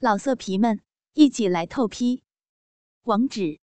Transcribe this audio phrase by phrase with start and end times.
[0.00, 0.80] 老色皮们，
[1.14, 2.22] 一起来透批！
[3.02, 3.58] 网址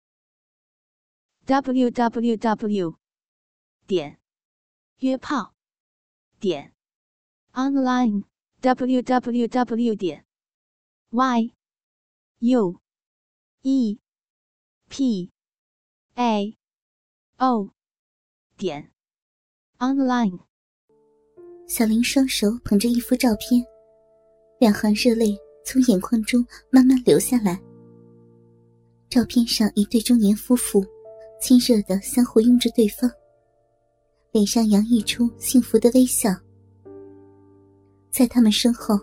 [1.46, 2.98] ：w w w
[3.86, 4.20] 点
[4.98, 5.54] 约炮
[6.40, 6.74] 点
[7.52, 8.24] online
[8.62, 10.26] w w w 点
[11.12, 11.54] y
[12.40, 12.82] u
[13.62, 14.00] e
[14.90, 15.32] p
[16.16, 16.58] a
[17.38, 17.70] o
[18.58, 18.92] 点
[19.78, 20.40] online。
[21.68, 23.64] 小林双手捧着一幅照片，
[24.60, 25.43] 两行热泪。
[25.66, 27.60] 从眼眶中慢慢流下来。
[29.10, 30.84] 照片上一对中年夫妇，
[31.40, 33.10] 亲热的相互拥着对方，
[34.32, 36.32] 脸上洋溢出幸福的微笑。
[38.10, 39.00] 在他们身后，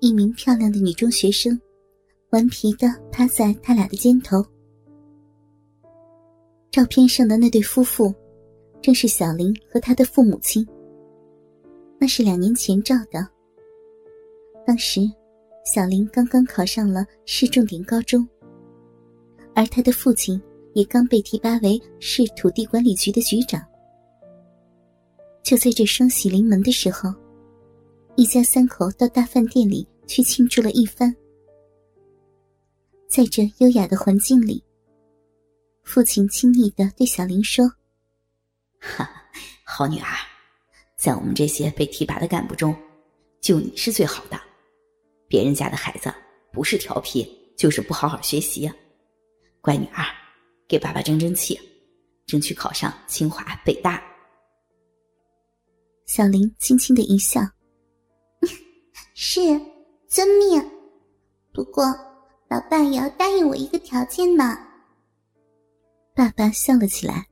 [0.00, 1.58] 一名漂亮的女中学生，
[2.30, 4.44] 顽皮的趴在他俩的肩头。
[6.70, 8.14] 照片上的那对夫妇，
[8.80, 10.66] 正是小林和他的父母亲。
[11.98, 13.26] 那是两年前照的，
[14.66, 15.00] 当时。
[15.64, 18.26] 小林刚刚考上了市重点高中，
[19.54, 20.40] 而他的父亲
[20.74, 23.64] 也刚被提拔为市土地管理局的局长。
[25.42, 27.12] 就在这双喜临门的时候，
[28.16, 31.14] 一家三口到大饭店里去庆祝了一番。
[33.06, 34.62] 在这优雅的环境里，
[35.82, 37.70] 父亲亲昵的对小林说
[38.80, 39.08] ：“哈，
[39.64, 40.06] 好女儿，
[40.96, 42.74] 在我们这些被提拔的干部中，
[43.40, 44.40] 就你是最好的。”
[45.30, 46.12] 别人家的孩子
[46.52, 47.24] 不是调皮，
[47.56, 48.68] 就是不好好学习。
[49.60, 50.04] 乖女儿，
[50.66, 51.56] 给爸爸争争气，
[52.26, 54.02] 争取考上清华北大。
[56.06, 57.40] 小林轻轻的一笑
[59.14, 59.40] ：“是，
[60.08, 60.60] 遵命。
[61.52, 61.84] 不过，
[62.48, 64.58] 老爸也要答应我一个条件呢。”
[66.12, 67.28] 爸爸笑了起来：“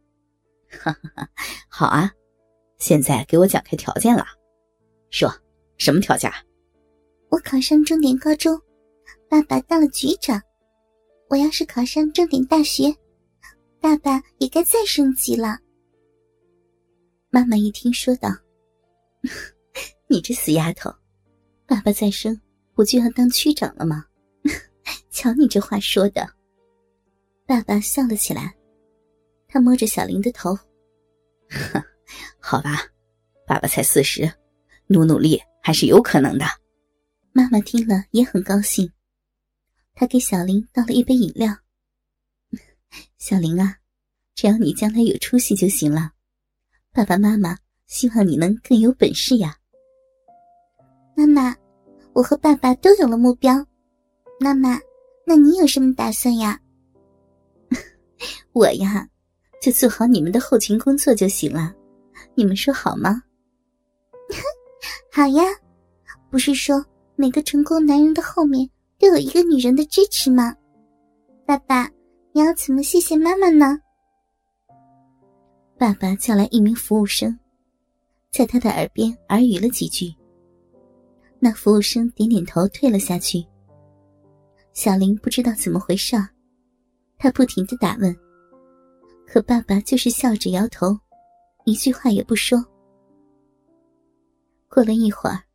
[0.70, 1.28] 哈哈，
[1.68, 2.12] 好啊，
[2.78, 4.24] 现在给我讲开条件了，
[5.10, 5.28] 说
[5.78, 6.32] 什么条件？”
[7.30, 8.58] 我考上重点高中，
[9.28, 10.40] 爸爸当了局长。
[11.28, 12.94] 我要是考上重点大学，
[13.80, 15.58] 爸爸也该再升级了。
[17.30, 18.30] 妈妈一听说道
[20.08, 20.90] ：“你这死丫头，
[21.66, 22.40] 爸爸再生
[22.74, 24.06] 不就要当区长了吗？
[25.10, 26.26] 瞧你这话说的。”
[27.44, 28.56] 爸爸笑了起来，
[29.48, 30.54] 他摸着小林的头
[31.50, 31.82] ：“哼
[32.40, 32.86] 好吧，
[33.46, 34.32] 爸爸才四十，
[34.86, 36.46] 努努力还是有可能的。”
[37.38, 38.90] 妈妈听了也很高兴，
[39.94, 41.54] 她给小林倒了一杯饮料。
[43.16, 43.76] 小林啊，
[44.34, 46.10] 只要你将来有出息就行了。
[46.92, 47.56] 爸爸妈妈
[47.86, 49.56] 希望你能更有本事呀。
[51.14, 51.54] 妈妈，
[52.12, 53.54] 我和爸爸都有了目标。
[54.40, 54.76] 妈妈，
[55.24, 56.60] 那你有什么打算呀？
[58.50, 59.08] 我呀，
[59.62, 61.72] 就做好你们的后勤工作就行了。
[62.34, 63.22] 你们说好吗？
[65.12, 65.44] 好呀，
[66.32, 66.84] 不是说。
[67.20, 70.54] 每个成功男人的后面都有一个女人的支持吗？
[71.44, 71.90] 爸爸，
[72.30, 73.76] 你要怎么谢谢妈妈呢？
[75.76, 77.36] 爸爸叫来一名服务生，
[78.30, 80.14] 在他的耳边耳语了几句。
[81.40, 83.44] 那服务生点点头，退了下去。
[84.72, 86.16] 小林不知道怎么回事，
[87.18, 88.16] 他不停的打问，
[89.26, 90.96] 可爸爸就是笑着摇头，
[91.64, 92.64] 一句话也不说。
[94.68, 95.47] 过了一会儿。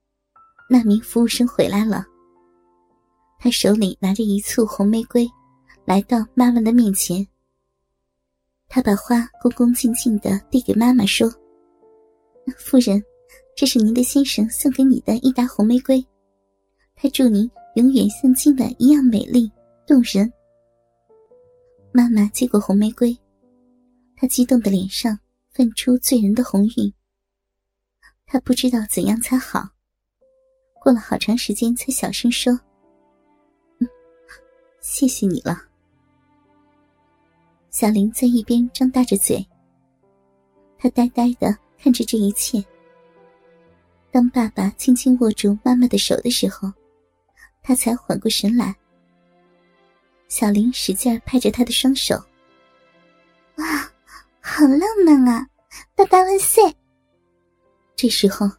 [0.69, 2.05] 那名服务生回来了，
[3.37, 5.29] 他手里拿着一簇红玫瑰，
[5.85, 7.27] 来到妈妈的面前。
[8.67, 11.29] 他把花恭恭敬敬的递给妈妈，说
[12.57, 13.03] ：“夫人，
[13.55, 16.03] 这是您的先生送给你的一打红玫瑰，
[16.95, 19.51] 他祝您永远像今晚一样美丽
[19.85, 20.31] 动人。”
[21.93, 23.15] 妈妈接过红玫瑰，
[24.15, 25.19] 她激动的脸上
[25.51, 26.91] 泛出醉人的红晕。
[28.25, 29.69] 她不知道怎样才好。
[30.83, 32.51] 过了好长时间，才小声说
[33.79, 33.87] ：“嗯，
[34.81, 35.63] 谢谢你了。”
[37.71, 39.47] 小林在一边张大着嘴，
[40.77, 42.61] 他呆呆的看着这一切。
[44.11, 46.69] 当爸爸轻轻握住妈妈的手的时候，
[47.61, 48.75] 他才缓过神来。
[50.27, 52.21] 小林使劲拍着他的双手
[53.55, 53.65] ：“哇，
[54.41, 55.47] 好浪漫啊！
[55.95, 56.61] 爸爸万岁！”
[57.95, 58.51] 这时候，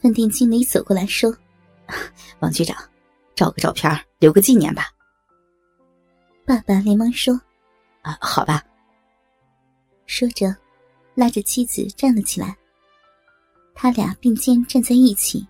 [0.00, 1.36] 饭店经理走过来说。
[2.40, 2.76] 王局长，
[3.34, 4.88] 照个照片留个纪念吧。
[6.44, 7.34] 爸爸连忙说
[8.02, 8.62] ：“啊，好吧。”
[10.06, 10.54] 说着，
[11.14, 12.56] 拉着妻子站了起来。
[13.74, 15.46] 他俩并肩站在一起，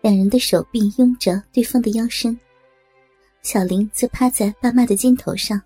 [0.00, 2.38] 两人的手臂拥着对方的腰身。
[3.42, 5.60] 小林则趴在爸妈的肩头上。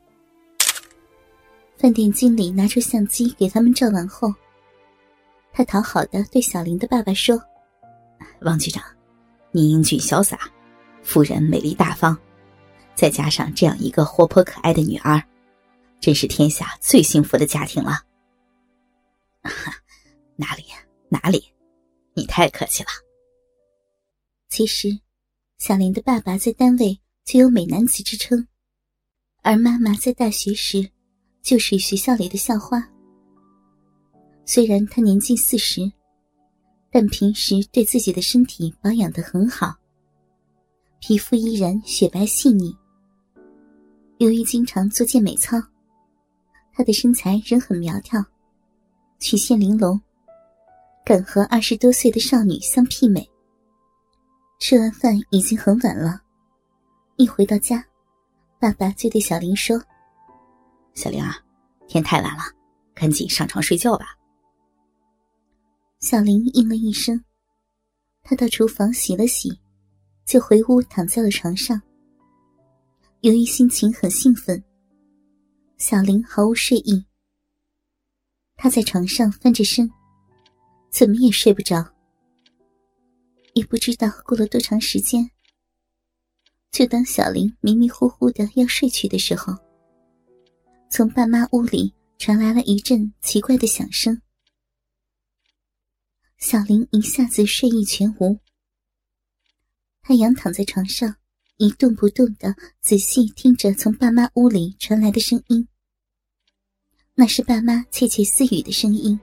[1.77, 4.35] 饭店经理拿出相机给他们照完后，
[5.53, 7.41] 他讨好的对小林的爸爸说
[8.43, 8.83] ：“王局长。”
[9.53, 10.39] 你英俊潇洒，
[11.03, 12.17] 夫人美丽大方，
[12.95, 15.23] 再加上这样一个活泼可爱的女儿，
[16.01, 18.03] 真是天下最幸福的家庭了。
[20.37, 20.65] 哪里
[21.09, 21.45] 哪里，
[22.15, 22.89] 你太客气了。
[24.49, 24.89] 其实，
[25.59, 28.47] 小林的爸爸在单位就有美男子之称，
[29.43, 30.91] 而妈妈在大学时
[31.43, 32.87] 就是学校里的校花。
[34.45, 35.91] 虽然她年近四十，
[36.91, 39.75] 但平时对自己的身体保养的很好，
[41.01, 42.75] 皮肤依然雪白细腻。
[44.19, 45.57] 由于经常做健美操，
[46.73, 48.25] 她的身材仍很苗条，
[49.21, 50.01] 曲线玲珑，
[51.05, 53.29] 敢和二十多岁的少女相媲美。
[54.59, 56.21] 吃完饭已经很晚了，
[57.17, 57.85] 一回到家，
[58.59, 59.81] 爸爸就对小玲说
[60.95, 61.39] ：“小玲啊，
[61.87, 62.43] 天太晚了，
[62.93, 64.17] 赶紧上床睡觉吧。”
[66.01, 67.25] 小林应了一声，
[68.23, 69.51] 他到厨房洗了洗，
[70.25, 71.81] 就回屋躺在了床上。
[73.23, 74.63] 由于心情很兴奋，
[75.77, 77.05] 小林毫无睡意。
[78.55, 79.91] 他在床上翻着身，
[80.89, 81.85] 怎么也睡不着。
[83.55, 85.29] 也不知道过了多长时间，
[86.71, 89.53] 就当小林迷迷糊糊的要睡去的时候，
[90.91, 94.17] 从爸妈屋里传来了一阵奇怪的响声。
[96.39, 98.39] 小林一下子睡意全无，
[100.03, 101.17] 他仰躺在床上。
[101.57, 105.67] 一动不动的仔细听着从爸妈屋里传来的声音，
[107.17, 109.19] 那是爸妈窃窃私语的声音，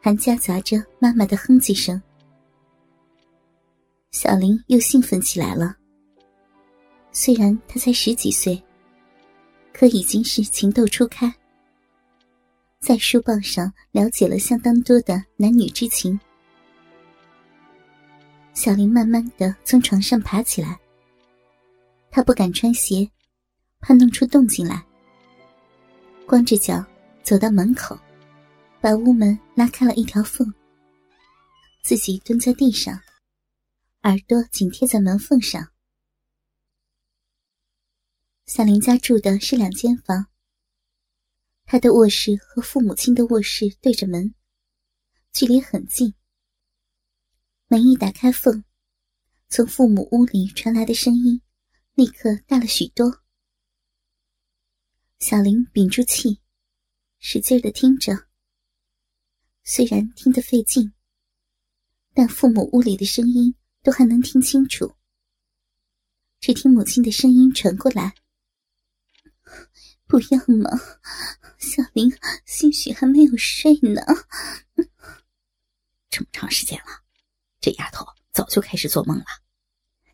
[0.00, 2.02] 还夹杂着妈妈的哼唧声。
[4.10, 5.76] 小林又兴奋起来了。
[7.12, 8.60] 虽然他才十几岁，
[9.72, 11.32] 可已经是情窦初开，
[12.80, 16.18] 在书报上了解了相当多的男女之情。
[18.54, 20.78] 小林慢慢的从床上爬起来。
[22.10, 23.08] 他不敢穿鞋，
[23.80, 24.82] 怕弄出动静来。
[26.26, 26.84] 光着脚
[27.22, 27.96] 走到门口，
[28.80, 30.52] 把屋门拉开了一条缝。
[31.82, 32.98] 自己蹲在地上，
[34.02, 35.68] 耳朵紧贴在门缝上。
[38.46, 40.26] 小林家住的是两间房，
[41.72, 44.34] 他的卧室和父母亲的卧室对着门，
[45.32, 46.12] 距离很近。
[47.68, 48.64] 门一打开缝，
[49.48, 51.40] 从父母屋里传来的声音。
[51.94, 53.22] 立刻大了许多。
[55.20, 56.40] 小林屏住气，
[57.20, 58.26] 使劲的听着。
[59.62, 60.92] 虽然听得费劲，
[62.12, 64.96] 但父母屋里的声音都还能听清楚。
[66.40, 68.12] 只听母亲的声音传过来
[70.10, 70.70] ：“不要嘛，
[71.58, 72.12] 小林
[72.44, 74.02] 兴许还没有睡呢。
[76.10, 77.04] 这么长时间了，
[77.60, 79.24] 这丫头早就开始做梦了。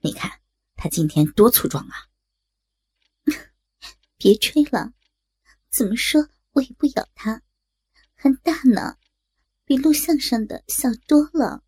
[0.03, 0.31] 你看。”
[0.79, 1.97] 她今天多粗壮啊！
[4.19, 4.93] 别吹了，
[5.71, 7.41] 怎么说我也不咬他，
[8.15, 8.99] 很大呢，
[9.65, 11.65] 比录像上的小多了。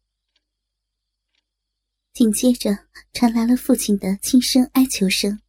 [2.13, 5.41] 紧接着传来了父亲的轻声哀求声。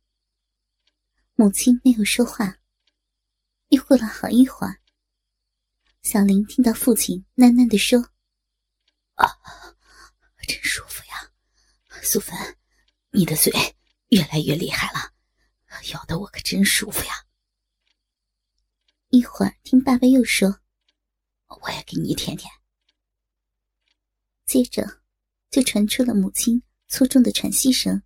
[1.36, 2.59] 母亲没有说话。
[3.70, 4.80] 又过了好一会儿，
[6.04, 8.00] 小林听到父亲喃喃的说
[9.16, 9.28] ：“啊，
[10.48, 11.32] 真舒服呀，
[12.04, 12.36] 素芬。”
[13.12, 13.52] 你的嘴
[14.10, 15.14] 越来越厉害了，
[15.92, 17.26] 咬得我可真舒服呀！
[19.10, 20.60] 一会儿听爸爸又说
[21.64, 22.52] ：“我也给你舔舔。”
[24.46, 25.02] 接着
[25.50, 28.00] 就传出了母亲粗重的喘息声。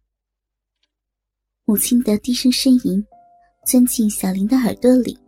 [1.66, 3.06] 母亲的低声呻吟
[3.66, 5.20] 钻进小林的耳朵里，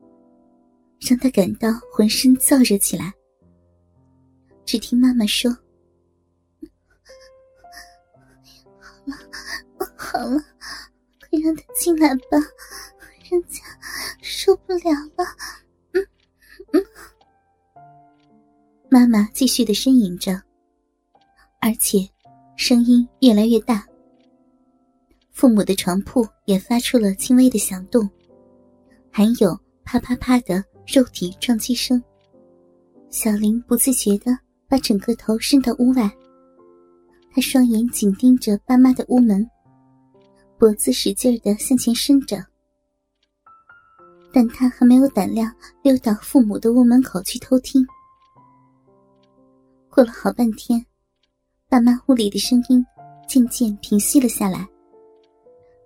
[1.00, 3.14] 让他感到浑身燥热起来。
[4.66, 5.56] 只听妈妈说。
[8.78, 9.16] 好了，
[9.98, 10.44] 好了
[11.20, 12.38] 快让他进来吧，
[13.30, 13.62] 人家
[14.22, 15.26] 受不了了。
[15.92, 16.08] 嗯
[16.74, 16.86] 嗯，
[18.90, 20.42] 妈妈继续的呻吟着，
[21.60, 22.00] 而且
[22.56, 23.86] 声音越来越大。
[25.32, 28.10] 父母的床铺也发出了轻微的响动，
[29.12, 32.02] 还有啪啪啪的肉体撞击声。
[33.10, 34.38] 小林不自觉的
[34.68, 36.10] 把整个头伸到屋外，
[37.32, 39.50] 他双眼紧盯着爸妈的屋门。
[40.58, 42.38] 脖子使劲的向前伸着，
[44.34, 47.86] 但他还没有胆量溜到父母的屋门口去偷听。
[49.90, 50.86] 过了好半天，
[51.68, 52.86] 爸妈屋里的声音
[53.28, 54.68] 渐渐平息了下来，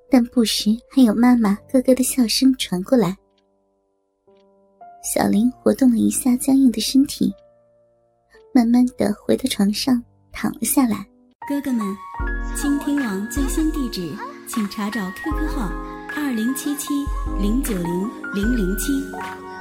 [0.09, 3.17] 但不时还有妈妈咯咯的笑声传过来。
[5.01, 7.33] 小林活动了一下僵硬的身体，
[8.53, 11.07] 慢慢的回到床上躺了下来。
[11.47, 11.95] 哥哥们，
[12.55, 14.13] 倾听网最新地址。
[14.47, 15.69] 请查找 QQ 号
[16.15, 17.05] 二零七七
[17.39, 18.91] 零九零零零七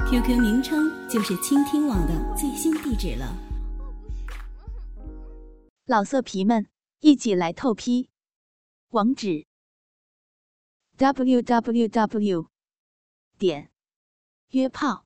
[0.09, 3.37] ，QQ 名称就是倾听网的最新地址了。
[5.85, 6.67] 老色皮们，
[7.01, 8.09] 一起来透批，
[8.89, 9.45] 网址
[10.97, 12.47] ：w w w
[13.37, 13.69] 点
[14.49, 15.05] 约炮